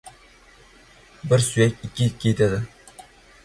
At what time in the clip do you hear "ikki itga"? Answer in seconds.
1.91-2.29